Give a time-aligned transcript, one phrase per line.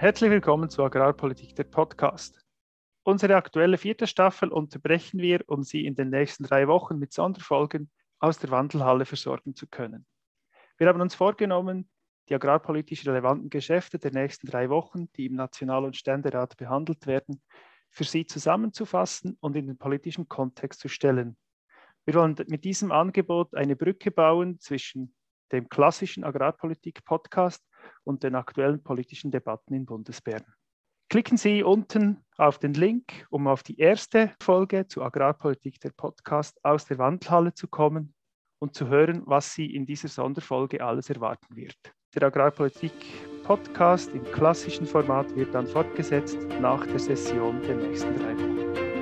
[0.00, 2.40] Herzlich willkommen zu Agrarpolitik, der Podcast.
[3.02, 7.90] Unsere aktuelle vierte Staffel unterbrechen wir, um Sie in den nächsten drei Wochen mit Sonderfolgen
[8.20, 10.06] aus der Wandelhalle versorgen zu können.
[10.76, 11.90] Wir haben uns vorgenommen,
[12.28, 17.42] die agrarpolitisch relevanten Geschäfte der nächsten drei Wochen, die im National- und Ständerat behandelt werden,
[17.90, 21.36] für Sie zusammenzufassen und in den politischen Kontext zu stellen.
[22.04, 25.12] Wir wollen mit diesem Angebot eine Brücke bauen zwischen
[25.50, 27.67] dem klassischen Agrarpolitik-Podcast
[28.04, 30.44] und den aktuellen politischen Debatten in Bundesbern.
[31.10, 36.62] Klicken Sie unten auf den Link, um auf die erste Folge zu Agrarpolitik der Podcast
[36.64, 38.12] aus der Wandhalle zu kommen
[38.58, 41.78] und zu hören, was Sie in dieser Sonderfolge alles erwarten wird.
[42.14, 42.92] Der Agrarpolitik
[43.44, 48.97] Podcast im klassischen Format wird dann fortgesetzt nach der Session der nächsten drei Wochen.